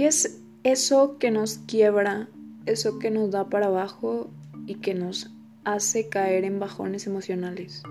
[0.00, 2.30] ¿Qué es eso que nos quiebra,
[2.64, 4.30] eso que nos da para abajo
[4.66, 5.30] y que nos
[5.64, 7.82] hace caer en bajones emocionales?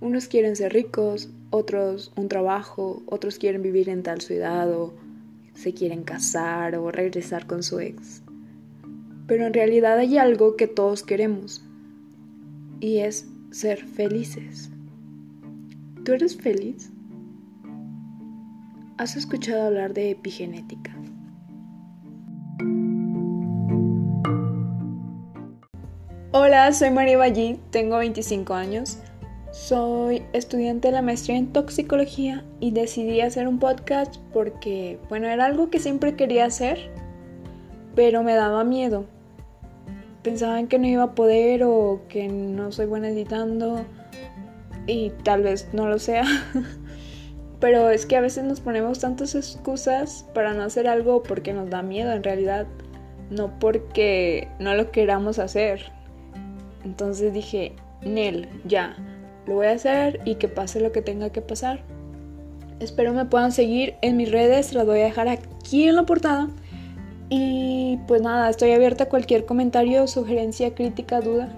[0.00, 4.94] Unos quieren ser ricos, otros un trabajo, otros quieren vivir en tal ciudad o
[5.54, 8.22] se quieren casar o regresar con su ex.
[9.26, 11.64] Pero en realidad hay algo que todos queremos
[12.78, 14.70] y es ser felices.
[16.04, 16.90] ¿Tú eres feliz?
[18.98, 20.94] ¿Has escuchado hablar de epigenética?
[26.32, 28.98] Hola, soy María Ballí, tengo 25 años.
[29.50, 35.46] Soy estudiante de la maestría en toxicología y decidí hacer un podcast porque, bueno, era
[35.46, 36.90] algo que siempre quería hacer,
[37.94, 39.06] pero me daba miedo.
[40.22, 43.84] Pensaba en que no iba a poder o que no soy buena editando
[44.86, 46.24] y tal vez no lo sea.
[47.60, 51.70] pero es que a veces nos ponemos tantas excusas para no hacer algo porque nos
[51.70, 52.66] da miedo en realidad,
[53.30, 55.92] no porque no lo queramos hacer.
[56.84, 58.96] Entonces dije, Nel, ya
[59.46, 61.82] lo voy a hacer y que pase lo que tenga que pasar.
[62.80, 66.48] Espero me puedan seguir en mis redes, las voy a dejar aquí en la portada.
[67.30, 71.52] Y pues nada, estoy abierta a cualquier comentario, sugerencia, crítica, duda.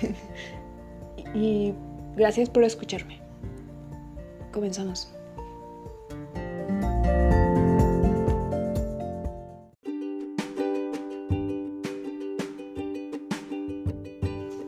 [1.34, 1.74] y
[2.16, 3.20] gracias por escucharme.
[4.52, 5.10] Comenzamos.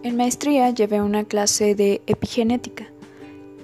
[0.02, 2.86] En maestría llevé una clase de epigenética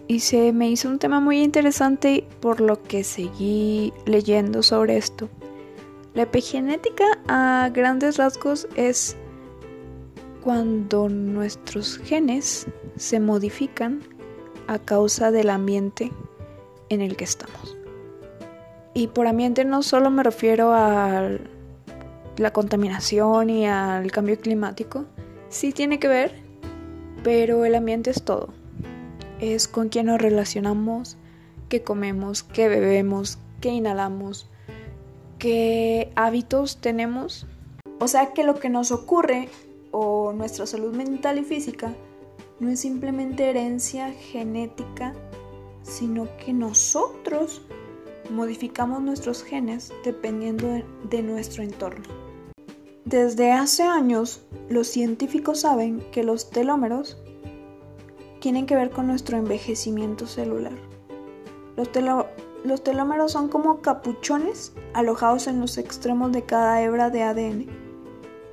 [0.08, 5.28] y se me hizo un tema muy interesante por lo que seguí leyendo sobre esto.
[6.14, 9.16] La epigenética a grandes rasgos es
[10.42, 14.02] cuando nuestros genes se modifican
[14.66, 16.12] a causa del ambiente
[16.90, 17.78] en el que estamos.
[18.92, 21.30] Y por ambiente no solo me refiero a
[22.36, 25.06] la contaminación y al cambio climático,
[25.48, 26.34] sí tiene que ver,
[27.22, 28.48] pero el ambiente es todo.
[29.40, 31.16] Es con quién nos relacionamos,
[31.70, 34.46] qué comemos, qué bebemos, qué inhalamos,
[35.42, 37.46] qué hábitos tenemos.
[37.98, 39.48] O sea que lo que nos ocurre
[39.90, 41.92] o nuestra salud mental y física
[42.60, 45.14] no es simplemente herencia genética,
[45.82, 47.60] sino que nosotros
[48.30, 52.04] modificamos nuestros genes dependiendo de, nuestro entorno.
[53.04, 57.18] Desde hace años, los científicos saben que los telómeros
[58.40, 60.78] tienen que ver con nuestro envejecimiento celular.
[61.76, 61.88] Los,
[62.64, 67.66] los telómeros son como capuchones alojados en los extremos de cada hebra de ADN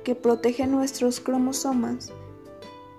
[0.04, 2.12] que protegen nuestros cromosomas.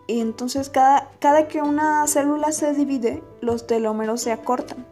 [0.08, 4.86] Y entonces cada, cada que una célula se divide, los telómeros se acortan.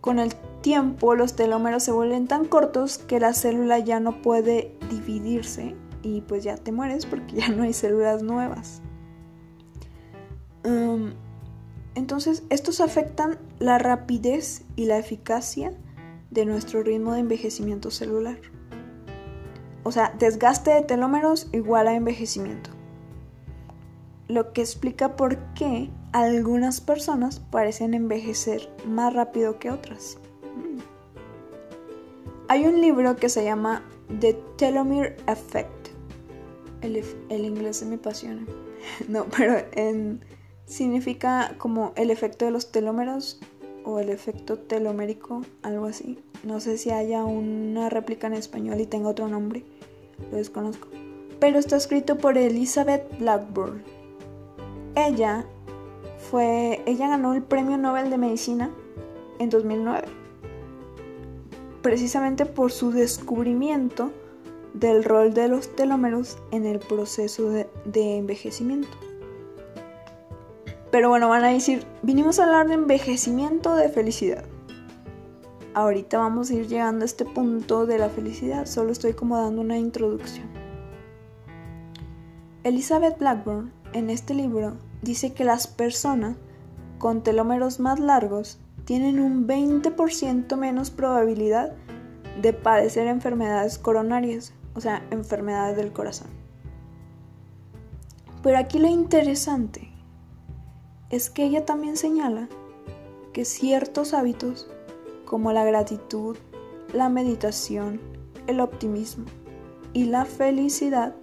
[0.00, 4.76] Con el tiempo los telómeros se vuelven tan cortos que la célula ya no puede
[4.90, 8.80] dividirse y pues ya te mueres porque ya no hay células nuevas.
[10.64, 11.12] Um,
[11.94, 15.72] entonces estos afectan la rapidez y la eficacia
[16.30, 18.38] de nuestro ritmo de envejecimiento celular.
[19.84, 22.70] O sea, desgaste de telómeros igual a envejecimiento.
[24.28, 30.18] Lo que explica por qué algunas personas parecen envejecer más rápido que otras.
[32.48, 33.82] Hay un libro que se llama
[34.20, 35.88] The Telomere Effect.
[36.82, 38.44] El, inglés se me apasiona.
[39.08, 40.24] No, pero en,
[40.72, 43.40] significa como el efecto de los telómeros
[43.84, 46.18] o el efecto telomérico, algo así.
[46.42, 49.64] No sé si haya una réplica en español y tenga otro nombre,
[50.30, 50.88] lo desconozco.
[51.38, 53.82] Pero está escrito por Elizabeth Blackburn.
[54.94, 55.46] Ella
[56.30, 58.70] fue, ella ganó el Premio Nobel de Medicina
[59.38, 60.22] en 2009
[61.82, 64.10] precisamente por su descubrimiento
[64.72, 68.96] del rol de los telómeros en el proceso de, envejecimiento.
[70.92, 74.44] Pero bueno, van a decir, vinimos a hablar de envejecimiento de felicidad.
[75.72, 79.62] Ahorita vamos a ir llegando a este punto de la felicidad, solo estoy como dando
[79.62, 80.50] una introducción.
[82.62, 86.36] Elizabeth Blackburn en este libro dice que las personas
[86.98, 91.72] con telómeros más largos tienen un 20% menos probabilidad
[92.42, 96.28] de padecer enfermedades coronarias, o sea, enfermedades del corazón.
[98.42, 99.91] Pero aquí lo interesante
[101.12, 102.48] es que ella también señala
[103.32, 104.68] que ciertos hábitos
[105.24, 106.36] como la gratitud,
[106.92, 108.00] la meditación,
[108.46, 109.26] el optimismo
[109.92, 111.14] y la felicidad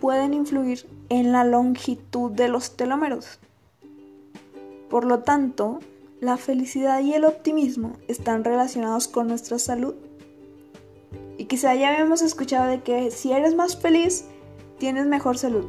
[0.00, 3.38] pueden influir en la longitud de los telómeros.
[4.88, 5.80] Por lo tanto,
[6.20, 9.94] la felicidad y el optimismo están relacionados con nuestra salud.
[11.36, 14.24] Y quizá ya habíamos escuchado de que si eres más feliz,
[14.78, 15.66] tienes mejor salud.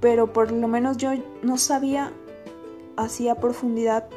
[0.00, 1.10] Pero por lo menos yo
[1.42, 2.12] no sabía
[2.96, 4.08] así a profundidad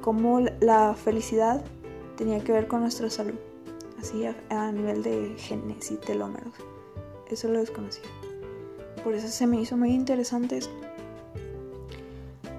[0.00, 1.64] cómo la felicidad
[2.16, 3.34] tenía que ver con nuestra salud.
[3.98, 6.54] Así a, nivel de genes y telómeros.
[7.28, 8.04] Eso lo desconocía.
[9.02, 10.74] Por eso se me hizo muy interesante esto.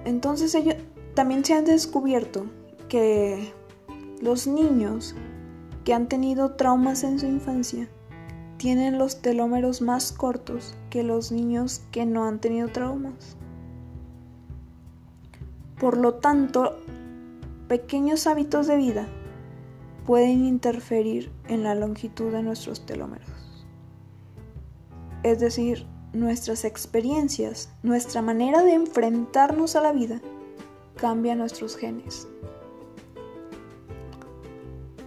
[0.04, 0.76] Entonces ellos
[1.14, 2.46] también se han descubierto
[2.88, 3.52] que
[4.20, 5.14] los niños
[5.84, 7.88] que han tenido traumas en su infancia
[8.58, 13.36] tienen los telómeros más cortos que los niños que no han tenido traumas.
[15.80, 16.76] Por lo tanto,
[17.68, 19.08] pequeños hábitos de vida
[20.06, 23.28] pueden interferir en la longitud de nuestros telómeros.
[25.22, 30.20] Es decir, nuestras experiencias, nuestra manera de enfrentarnos a la vida,
[30.96, 32.26] cambia nuestros genes.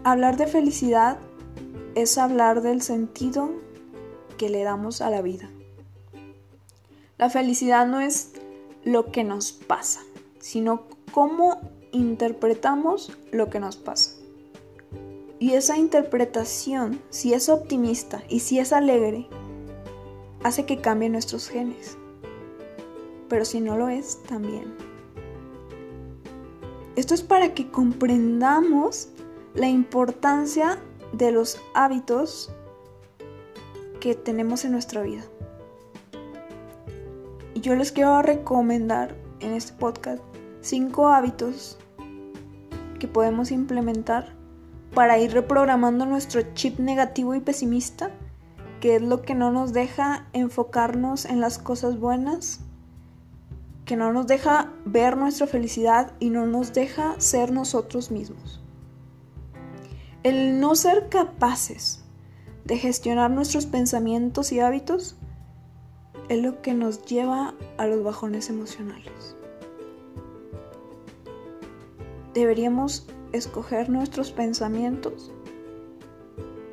[0.03, 1.17] Hablar de felicidad
[1.95, 3.51] es hablar del sentido
[4.37, 5.49] que le damos a la vida.
[7.17, 8.33] La felicidad no es
[8.83, 10.01] lo que nos pasa,
[10.41, 10.83] sino
[11.13, 11.61] cómo
[11.91, 14.17] interpretamos lo que nos pasa.
[15.39, 19.27] Y esa interpretación, si es optimista y si es alegre,
[20.43, 21.97] hace que cambien nuestros genes.
[23.29, 24.75] Pero si no lo es, también.
[26.95, 29.09] Esto es para que comprendamos
[29.55, 30.79] la importancia
[31.13, 32.51] de los hábitos
[33.99, 35.23] que tenemos en nuestra vida.
[37.53, 40.21] Y yo les quiero recomendar en este podcast
[40.61, 41.77] cinco hábitos
[42.99, 44.35] que podemos implementar
[44.93, 48.11] para ir reprogramando nuestro chip negativo y pesimista,
[48.79, 52.59] que es lo que no nos deja enfocarnos en las cosas buenas,
[53.85, 58.61] que no nos deja ver nuestra felicidad y no nos deja ser nosotros mismos.
[60.23, 62.03] El no ser capaces
[62.65, 65.15] de gestionar nuestros pensamientos y hábitos
[66.29, 69.35] es lo que nos lleva a los bajones emocionales.
[72.33, 75.31] Deberíamos escoger nuestros pensamientos,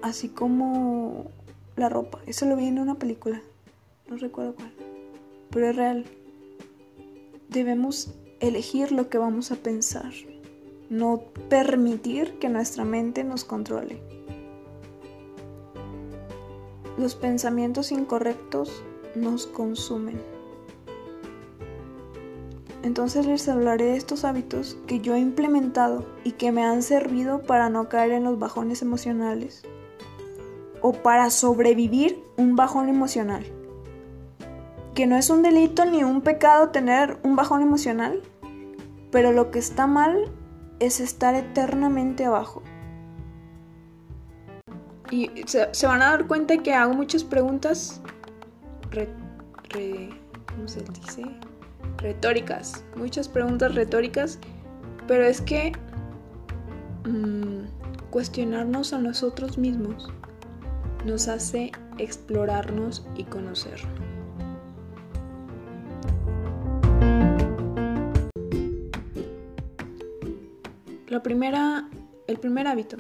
[0.03, 1.31] así como
[1.77, 2.21] la ropa.
[2.27, 3.43] Eso lo vi en una película,
[4.09, 4.73] no recuerdo cuál,
[5.51, 6.05] pero es real.
[7.49, 10.13] Debemos elegir lo que vamos a pensar,
[10.91, 14.01] no permitir que nuestra mente nos controle.
[16.97, 18.83] Los pensamientos incorrectos
[19.15, 20.38] nos consumen.
[22.83, 27.43] Entonces les hablaré de estos hábitos que yo he implementado y que me han servido
[27.43, 29.63] para no caer en los bajones emocionales
[30.81, 33.45] o para sobrevivir un bajón emocional.
[34.95, 38.23] Que no es un delito ni un pecado tener un bajón emocional,
[39.11, 40.31] pero lo que está mal
[40.79, 42.63] es estar eternamente abajo.
[45.11, 48.01] Y se, van a dar cuenta que hago muchas preguntas
[50.55, 51.23] ¿cómo se dice?
[51.99, 54.39] Retóricas, muchas preguntas retóricas,
[55.07, 55.73] pero es que
[57.05, 60.09] mm, cuestionarnos a nosotros mismos
[61.05, 64.09] nos hace explorarnos y conocernos.
[71.09, 71.89] La primera,
[72.27, 72.99] el primer hábito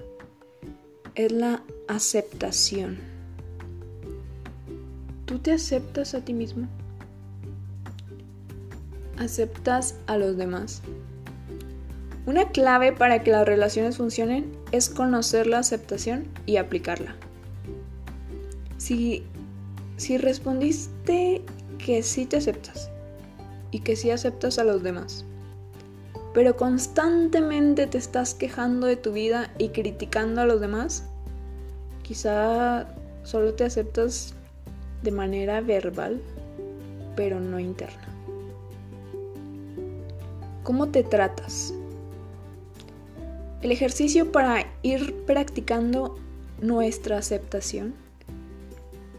[1.14, 2.98] es la aceptación.
[5.26, 6.66] ¿Tú te aceptas a ti mismo?
[9.18, 10.82] Aceptas a los demás.
[12.26, 17.16] Una clave para que las relaciones funcionen es conocer la aceptación y aplicarla.
[18.76, 19.24] Si,
[19.96, 21.42] si respondiste
[21.78, 22.90] que sí te aceptas
[23.70, 25.24] y que sí aceptas a los demás,
[26.34, 31.04] pero constantemente te estás quejando de tu vida y criticando a los demás,
[32.02, 32.94] quizá
[33.24, 34.34] solo te aceptas
[35.02, 36.20] de manera verbal,
[37.16, 38.07] pero no interna.
[40.68, 41.72] ¿Cómo te tratas?
[43.62, 46.16] El ejercicio para ir practicando
[46.60, 47.94] nuestra aceptación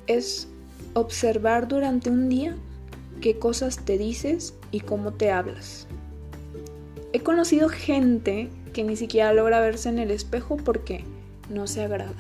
[0.06, 0.48] es
[0.94, 2.56] observar durante un día
[3.20, 5.88] qué cosas te dices y cómo te hablas.
[7.14, 11.04] He conocido gente que ni siquiera logra verse en el espejo porque
[11.50, 12.14] no se agrada.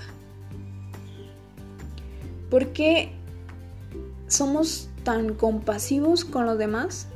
[2.49, 3.11] ¿Por qué
[4.27, 7.09] somos tan compasivos con los demás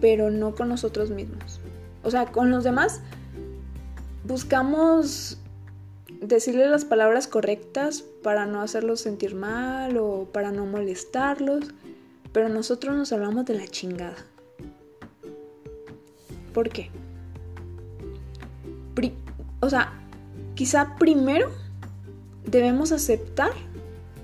[0.00, 1.60] pero no con nosotros mismos.
[2.02, 3.00] O sea, con los demás
[4.24, 5.38] buscamos
[6.20, 11.74] decirles las palabras correctas para no hacerlos sentir mal o para no molestarlos,
[12.32, 14.16] pero nosotros nos hablamos de la chingada.
[16.52, 16.90] ¿Por qué?
[19.60, 19.92] o sea,
[20.54, 21.50] quizá primero
[22.44, 23.50] debemos aceptar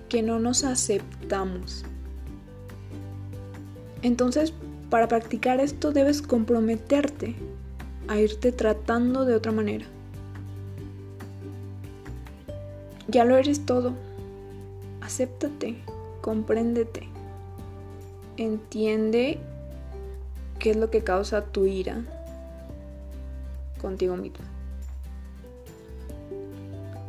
[0.09, 1.85] que no nos aceptamos.
[4.03, 4.53] Entonces,
[4.93, 7.35] para practicar esto debes comprometerte
[8.09, 9.87] a irte tratando de otra manera.
[13.09, 13.95] Ya lo eres todo.
[15.01, 15.77] Acéptate,
[16.21, 17.09] compréndete.
[18.37, 19.39] Entiende
[20.59, 22.03] qué es lo que causa tu ira
[23.81, 24.45] contigo mismo.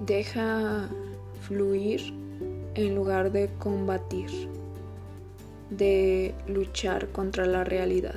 [0.05, 0.87] Deja
[1.41, 2.13] fluir
[2.75, 4.29] en lugar de combatir,
[5.69, 8.15] de luchar contra la realidad.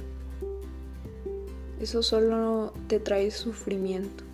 [1.81, 4.25] Eso solo te trae sufrimiento.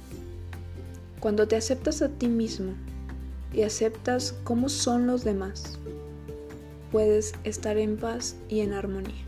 [1.20, 2.72] Cuando te aceptas a ti mismo
[3.52, 5.78] y aceptas cómo son los demás,
[6.90, 9.24] puedes estar en paz y en armonía.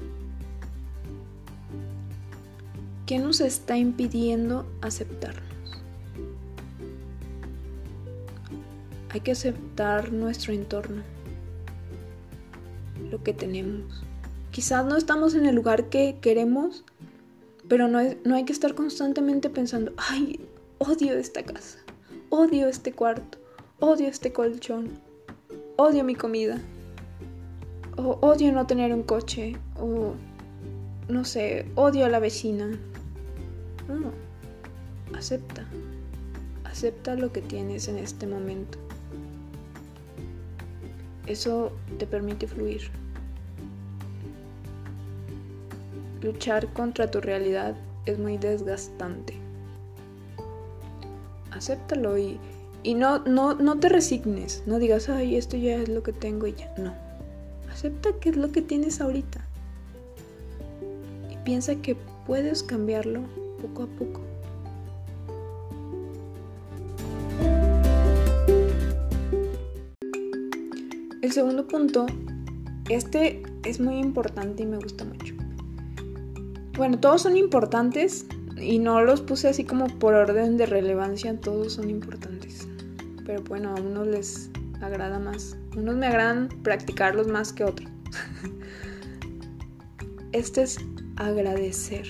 [3.06, 5.42] ¿Qué nos está impidiendo aceptarnos?
[9.10, 11.02] Hay que aceptar nuestro entorno,
[13.24, 14.04] que tenemos.
[14.52, 16.84] Quizás no estamos en el lugar que queremos,
[17.68, 20.46] pero no, no hay que estar constantemente pensando, ay,
[20.78, 21.78] odio esta casa,
[22.30, 23.38] odio este cuarto,
[23.80, 24.90] odio este colchón,
[25.76, 26.60] odio mi comida,
[27.96, 30.14] o odio no tener un coche, o
[31.08, 32.78] no sé, odio a la vecina,
[33.88, 34.12] no,
[35.16, 35.66] acepta.
[36.64, 38.78] Acepta lo que tienes en este momento.
[41.26, 42.90] Eso te permite fluir.
[46.24, 47.76] Luchar contra tu realidad
[48.06, 49.34] es muy desgastante.
[51.50, 52.40] Acéptalo y,
[52.82, 54.62] y no, no, no te resignes.
[54.64, 56.72] No digas, ay, esto ya es lo que tengo y ya.
[56.78, 56.94] No.
[57.70, 59.46] Acepta que es lo que tienes ahorita.
[61.30, 61.94] Y piensa que
[62.26, 63.20] puedes cambiarlo
[63.60, 64.22] poco a poco.
[71.20, 72.06] El segundo punto,
[72.88, 75.43] este es muy importante y me gusta mucho.
[76.76, 78.26] Bueno, todos son importantes
[78.56, 82.66] y no los puse así como por orden de relevancia, todos son importantes.
[83.24, 84.50] Pero bueno, a unos les
[84.80, 85.56] agrada más.
[85.76, 87.88] Unos me agradan practicarlos más que otros.
[90.32, 90.78] este es
[91.14, 92.06] agradecer.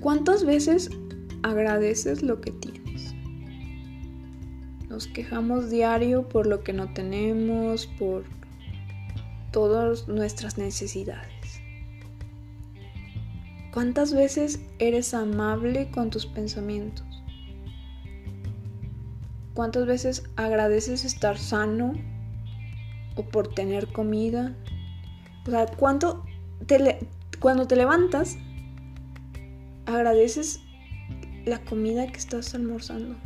[0.00, 0.90] ¿Cuántas veces
[1.44, 3.14] agradeces lo que tienes?
[4.88, 8.24] Nos quejamos diario por lo que no tenemos, por
[9.52, 11.37] todas nuestras necesidades.
[13.72, 17.06] ¿Cuántas veces eres amable con tus pensamientos?
[19.54, 21.92] ¿Cuántas veces agradeces estar sano
[23.16, 24.56] o por tener comida?
[25.46, 26.24] O sea, ¿cuánto
[27.40, 28.36] cuando te levantas
[29.86, 30.60] agradeces
[31.44, 33.16] la comida que estás almorzando.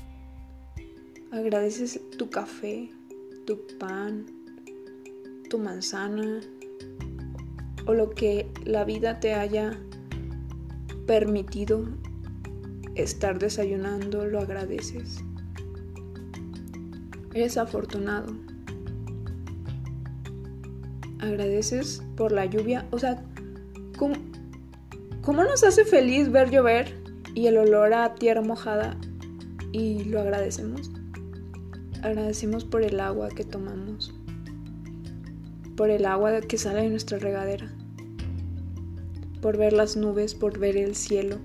[1.32, 2.90] Agradeces tu café,
[3.46, 4.26] tu pan,
[5.50, 6.40] tu manzana
[7.86, 9.76] o lo que la vida te haya
[11.06, 11.84] permitido
[12.94, 15.22] estar desayunando, lo agradeces.
[17.34, 18.34] Eres afortunado.
[21.20, 22.86] Agradeces por la lluvia.
[22.90, 23.24] O sea,
[23.96, 24.14] ¿cómo,
[25.22, 26.92] ¿Cómo nos hace feliz ver llover
[27.34, 28.96] y el olor a tierra mojada
[29.70, 30.90] y lo agradecemos?
[32.02, 34.12] Agradecemos por el agua que tomamos,
[35.76, 37.72] por el agua que sale de nuestra regadera,
[39.42, 41.36] por ver las nubes, por ver el cielo.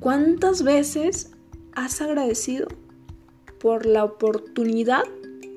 [0.00, 1.30] ¿Cuántas veces
[1.74, 2.68] has agradecido
[3.60, 5.04] por la oportunidad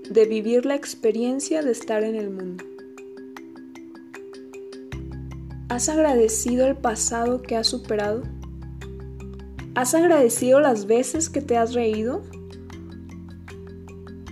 [0.09, 2.65] de vivir la experiencia de estar en el mundo?
[5.69, 8.23] ¿Has agradecido el pasado que has superado?
[9.75, 12.21] ¿Has agradecido las veces que te has reído?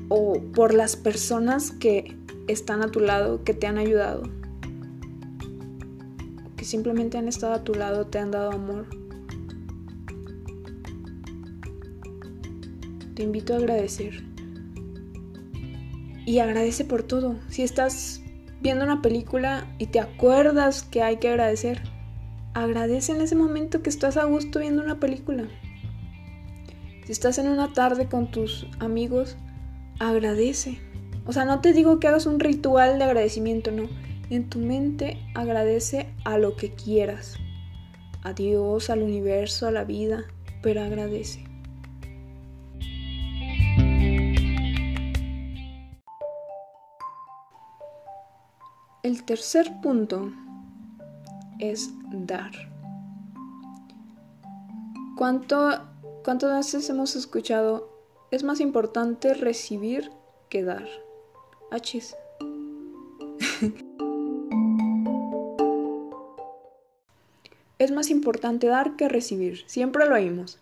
[0.09, 2.17] ¿O por las personas que
[2.47, 4.23] están a tu lado, que te han ayudado?
[6.67, 8.87] Simplemente han estado a tu lado, te han dado amor.
[13.15, 14.21] Te invito a agradecer.
[16.25, 17.37] Y agradece por todo.
[17.47, 18.21] Si estás
[18.59, 21.83] viendo una película y te acuerdas que hay que agradecer,
[22.53, 25.47] agradece en ese momento que estás a gusto viendo una película.
[27.05, 29.37] Si estás en una tarde con tus amigos,
[29.99, 30.79] agradece.
[31.25, 33.87] O sea, no te digo que hagas un ritual de agradecimiento, no.
[34.29, 37.37] En tu mente agradece a lo que quieras.
[38.23, 40.25] A Dios, al universo, a la vida,
[40.61, 41.45] pero agradece.
[49.03, 50.33] El tercer punto
[51.59, 52.51] es dar.
[55.15, 55.79] ¿Cuánto,
[56.25, 57.89] ¿Cuántas veces hemos escuchado
[58.31, 60.11] es más importante recibir
[60.49, 60.89] que dar?
[67.79, 69.63] Es más importante dar que recibir.
[69.67, 70.59] Siempre lo oímos.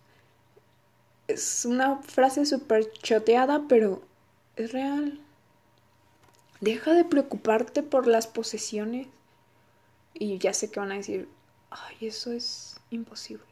[1.28, 4.02] Es una frase súper choteada, pero
[4.56, 5.20] es real.
[6.62, 9.08] Deja de preocuparte por las posesiones.
[10.14, 11.28] Y ya sé que van a decir,
[11.70, 13.46] ay, eso es imposible.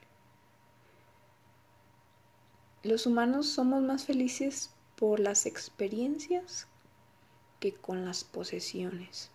[2.83, 6.67] Los humanos somos más felices por las experiencias
[7.59, 9.29] que con las posesiones.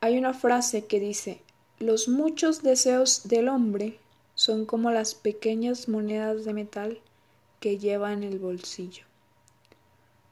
[0.00, 1.40] Hay una frase que dice,
[1.78, 3.98] los muchos deseos del hombre
[4.34, 7.00] son como las pequeñas monedas de metal
[7.60, 9.04] que lleva en el bolsillo.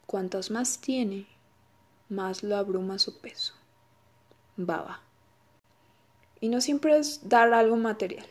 [0.05, 1.27] Cuantos más tiene,
[2.09, 3.53] más lo abruma su peso.
[4.55, 5.01] Baba.
[6.39, 8.25] Y no siempre es dar algo material,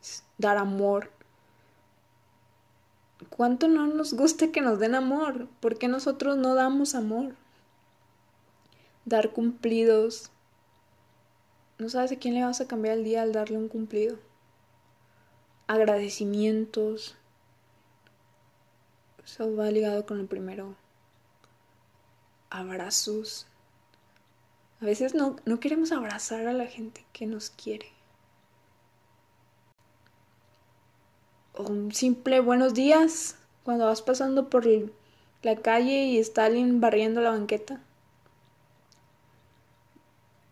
[0.00, 1.10] es dar amor.
[3.30, 5.48] ¿Cuánto no nos gusta que nos den amor?
[5.60, 7.34] ¿Por qué nosotros no damos amor?
[9.04, 10.30] Dar cumplidos.
[11.82, 14.16] No sabes a quién le vas a cambiar el día al darle un cumplido.
[15.66, 17.16] Agradecimientos.
[19.24, 20.76] Eso va ligado con el primero.
[22.50, 23.48] Abrazos.
[24.80, 27.88] A veces no, no queremos abrazar a la gente que nos quiere.
[31.54, 33.34] O un simple buenos días
[33.64, 34.68] cuando vas pasando por
[35.42, 37.80] la calle y está alguien barriendo la banqueta.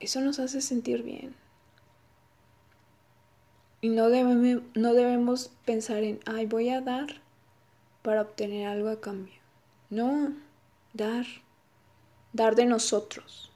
[0.01, 1.35] Eso nos hace sentir bien.
[3.83, 7.21] Y no debemos, no debemos pensar en, ay, voy a dar
[8.03, 9.35] para obtener algo a cambio.
[9.91, 10.33] No,
[10.95, 11.27] dar,
[12.33, 13.53] dar de nosotros.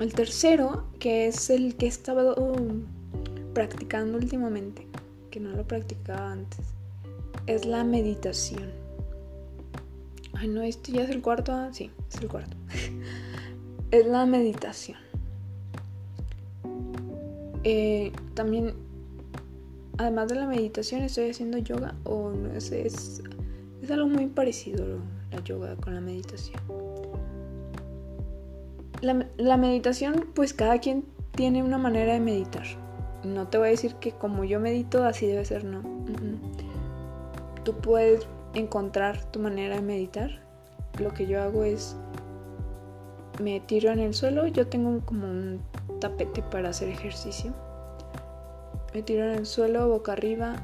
[0.00, 2.34] El tercero, que es el que he estado
[3.54, 4.88] practicando últimamente,
[5.30, 6.66] que no lo practicaba antes,
[7.46, 8.87] es la meditación.
[10.40, 11.52] Ay, no, este ya es el cuarto.
[11.52, 12.56] Ah, sí, es el cuarto.
[13.90, 14.98] es la meditación.
[17.64, 18.74] Eh, también,
[19.96, 23.20] además de la meditación, estoy haciendo yoga o no sé, es,
[23.82, 25.00] es algo muy parecido
[25.32, 26.60] la yoga con la meditación.
[29.00, 32.64] La, meditación, pues cada quien tiene una manera de meditar.
[33.24, 35.82] No te voy a decir que como yo medito, así debe ser, no.
[37.64, 38.26] Tú puedes
[38.58, 40.30] encontrar tu manera de meditar.
[40.98, 41.96] Lo que yo hago es
[43.40, 44.46] me tiro en el suelo.
[44.46, 45.60] Yo tengo como un
[46.00, 47.52] tapete para hacer ejercicio.
[48.94, 50.56] Me tiro en el suelo, boca arriba.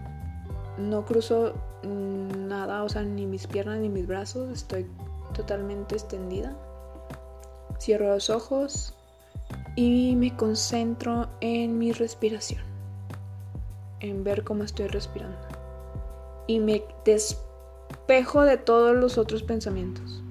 [0.79, 4.51] No cruzo nada, o sea, ni mis piernas ni mis brazos.
[4.51, 4.87] Estoy
[5.35, 6.57] totalmente extendida.
[7.79, 8.95] Cierro los ojos
[9.77, 12.63] y me concentro en mi respiración,
[14.01, 15.37] en ver cómo estoy respirando.
[16.47, 16.85] Y me
[18.07, 20.23] despejo de todos los otros pensamientos.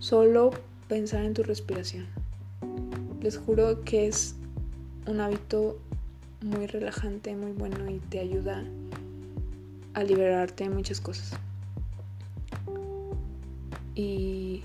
[0.00, 0.50] Solo
[0.88, 2.06] pensar en tu respiración.
[3.20, 4.34] Les juro que es
[5.06, 5.78] un hábito
[6.42, 8.64] muy relajante, muy bueno y te ayuda
[9.94, 11.38] a liberarte de muchas cosas.
[13.94, 14.64] Y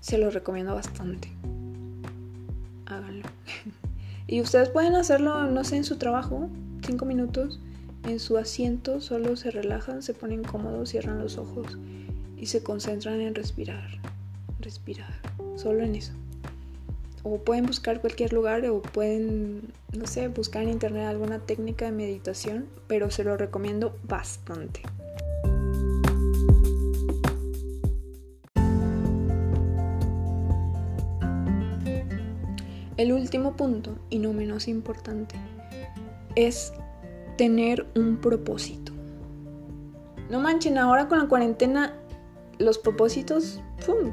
[0.00, 1.30] se lo recomiendo bastante.
[2.86, 3.28] Háganlo.
[4.26, 6.50] y ustedes pueden hacerlo, no sé, en su trabajo,
[6.84, 7.60] cinco minutos,
[8.04, 11.78] en su asiento, solo se relajan, se ponen cómodos, cierran los ojos
[12.36, 13.88] y se concentran en respirar.
[14.60, 15.14] Respirar.
[15.56, 16.12] Solo en eso.
[17.22, 21.92] O pueden buscar cualquier lugar o pueden, no sé, buscar en internet alguna técnica de
[21.92, 24.82] meditación, pero se lo recomiendo bastante.
[32.96, 35.36] El último punto, y no menos importante,
[36.34, 36.72] es
[37.38, 38.92] tener un propósito.
[40.28, 41.94] No manchen, ahora con la cuarentena
[42.58, 43.62] los propósitos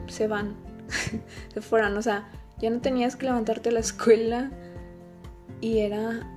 [0.07, 0.55] se van,
[1.53, 1.97] se fueron.
[1.97, 4.51] O sea, ya no tenías que levantarte a la escuela
[5.59, 6.31] y era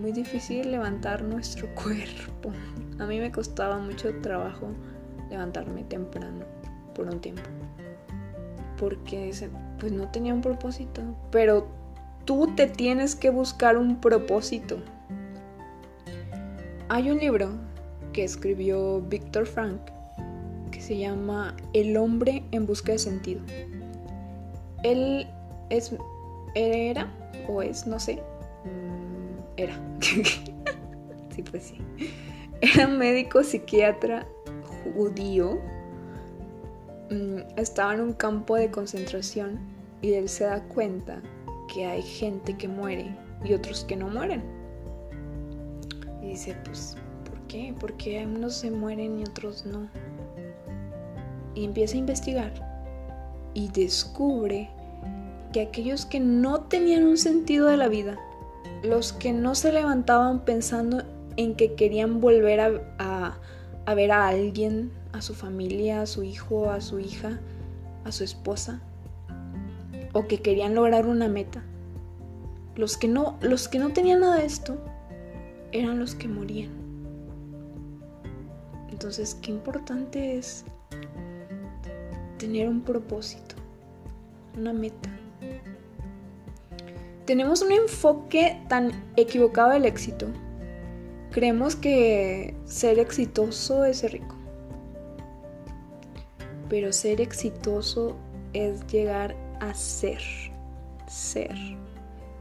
[0.00, 2.52] muy difícil levantar nuestro cuerpo.
[2.98, 4.68] A mí me costaba mucho trabajo
[5.30, 6.44] levantarme temprano
[6.94, 7.42] por un tiempo.
[8.78, 9.32] Porque
[9.78, 11.02] pues no tenía un propósito.
[11.30, 11.68] Pero
[12.24, 14.78] tú te tienes que buscar un propósito.
[16.94, 17.48] Hay un libro
[18.12, 19.80] que escribió Víctor Frank
[20.70, 23.40] que se llama El hombre en busca de sentido.
[24.82, 25.26] Él
[25.70, 25.96] es
[26.54, 27.10] era
[27.48, 28.16] o es, no sé,
[28.66, 29.74] mm, era.
[30.02, 31.78] sí, pues sí.
[32.60, 34.26] Era médico psiquiatra
[34.94, 35.58] judío.
[37.08, 39.60] Mm, estaba en un campo de concentración
[40.02, 41.22] y él se da cuenta
[41.72, 44.61] que hay gente que muere y otros que no mueren.
[46.32, 46.96] Dice, pues,
[47.28, 47.74] ¿por qué?
[47.78, 49.86] ¿Por qué unos se mueren y otros no?
[51.54, 52.52] Y empieza a investigar
[53.52, 54.70] y descubre
[55.52, 58.16] que aquellos que no tenían un sentido de la vida,
[58.82, 61.02] los que no se levantaban pensando
[61.36, 63.38] en que querían volver a,
[63.84, 67.40] a, ver a alguien, a su familia, a su hijo, a su hija,
[68.06, 68.80] a su esposa,
[70.14, 71.62] o que querían lograr una meta.
[72.74, 74.78] Los que no, los que no tenían nada de esto
[75.72, 76.70] eran los que morían.
[78.90, 80.64] Entonces, qué importante es
[82.38, 83.56] tener un propósito,
[84.56, 85.10] una meta.
[87.24, 90.26] Tenemos un enfoque tan equivocado del éxito.
[91.30, 94.36] Creemos que ser exitoso es ser rico.
[96.68, 98.16] Pero ser exitoso
[98.52, 100.20] es llegar a ser.
[101.06, 101.54] Ser.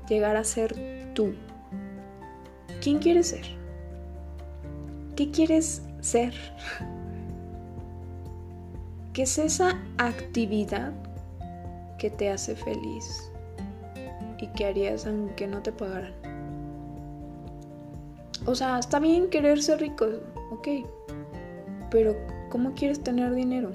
[0.09, 1.33] Llegar a ser tú.
[2.81, 3.45] ¿Quién quieres ser?
[5.15, 6.33] ¿Qué quieres ser?
[9.13, 10.91] ¿Qué es esa actividad
[11.97, 13.31] que te hace feliz
[14.39, 16.13] y que harías aunque no te pagaran?
[18.45, 20.07] O sea, está bien querer ser rico,
[20.51, 20.67] ok,
[21.91, 22.15] pero
[22.49, 23.71] ¿cómo quieres tener dinero?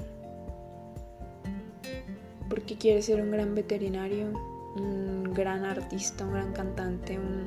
[2.48, 4.28] porque quieres ser un gran veterinario,
[4.76, 7.46] un gran artista, un gran cantante, un...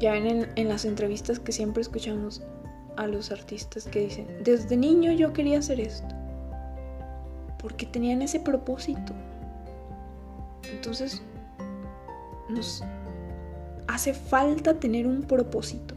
[0.00, 2.42] Ya ven en, las entrevistas que siempre escuchamos
[2.96, 6.14] a los artistas que dicen, desde niño yo quería hacer esto,
[7.58, 9.12] porque tenían ese propósito.
[10.72, 11.22] Entonces,
[12.48, 12.82] nos
[13.86, 15.94] hace falta tener un propósito,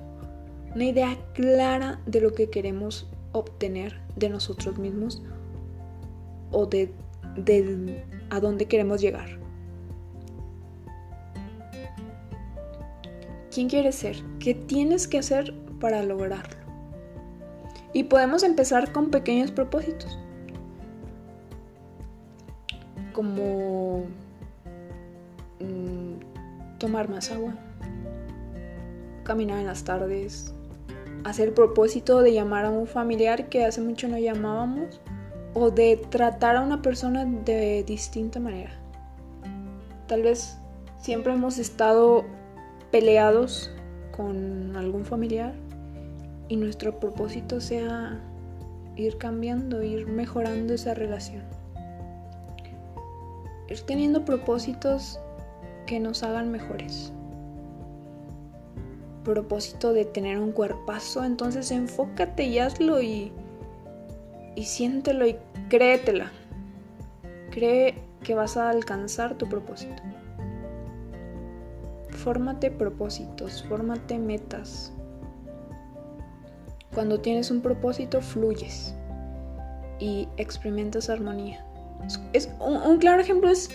[0.75, 5.21] una idea clara de lo que queremos obtener de nosotros mismos
[6.51, 6.93] o de
[7.35, 9.42] de a dónde queremos llegar.
[13.53, 14.15] ¿Quién quieres ser?
[14.39, 16.57] ¿Qué tienes que hacer para lograrlo?
[17.93, 20.17] Y podemos empezar con pequeños propósitos.
[23.13, 24.05] Como
[25.59, 27.53] mm, tomar más agua,
[29.23, 30.51] caminar en las tardes,
[31.23, 34.99] hacer propósito de llamar a un familiar que hace mucho no llamábamos
[35.53, 38.71] o de tratar a una persona de distinta manera.
[40.07, 40.57] Tal vez
[40.97, 42.25] siempre hemos estado
[42.93, 43.71] peleados
[44.15, 45.55] con algún familiar
[46.47, 48.21] y nuestro propósito sea
[48.95, 51.41] ir cambiando, ir mejorando esa relación.
[53.67, 55.19] Ir teniendo propósitos
[55.87, 57.11] que nos hagan mejores.
[59.23, 63.31] Propósito de tener un cuerpazo, entonces enfócate y hazlo y
[64.55, 65.35] y siéntelo y
[65.67, 66.31] créetela.
[67.49, 70.03] Cree que vas a alcanzar tu propósito.
[72.23, 74.93] Fórmate propósitos, fórmate metas.
[76.93, 78.95] Cuando tienes un propósito, fluyes
[79.99, 81.65] y experimentas armonía.
[82.31, 83.69] Es, un, claro ejemplo es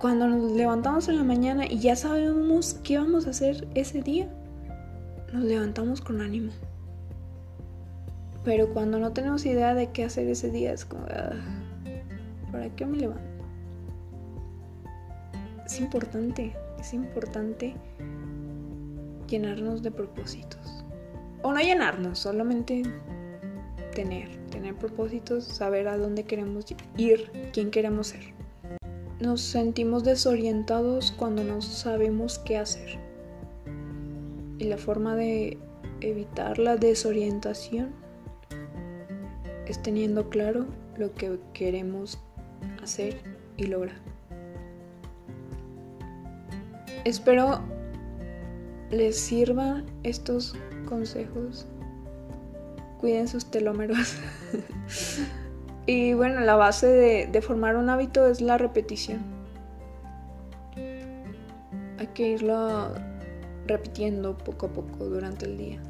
[0.00, 4.28] cuando nos levantamos en la mañana y ya sabemos qué vamos a hacer ese día.
[5.32, 6.52] Nos levantamos con ánimo.
[8.44, 11.32] Pero cuando no tenemos idea de qué hacer ese día, es como, ah,
[12.52, 13.24] ¿para qué me levanto?
[15.66, 17.74] Es importante, es importante
[19.28, 20.84] llenarnos de propósitos.
[21.42, 22.82] O no llenarnos, solamente
[23.94, 28.34] tener, tener propósitos, saber a dónde queremos ir, quién queremos ser.
[29.20, 32.98] Nos sentimos desorientados cuando no sabemos qué hacer.
[34.58, 35.58] Y la forma de
[36.00, 37.90] evitar la desorientación
[39.66, 42.18] es teniendo claro lo que queremos
[42.82, 43.20] hacer
[43.56, 44.17] y lograr.
[47.08, 47.60] Espero
[48.90, 50.54] les sirvan estos
[50.86, 51.66] consejos.
[53.00, 54.18] Cuiden sus telómeros.
[55.86, 59.20] y bueno, la base de, de formar un hábito es la repetición.
[60.76, 62.92] Hay que irlo
[63.66, 65.82] repitiendo poco a poco durante el día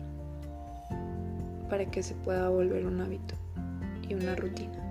[1.69, 3.35] para que se pueda volver un hábito
[4.09, 4.85] y una rutina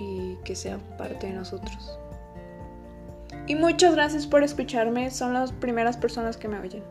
[0.00, 1.98] y que sea parte de nosotros.
[3.46, 6.82] Y muchas gracias por escucharme, son las primeras personas que me oyen.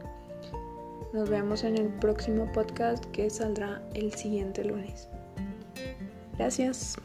[1.12, 5.10] Nos vemos en el próximo podcast que saldrá el siguiente lunes.
[6.38, 6.98] Gracias.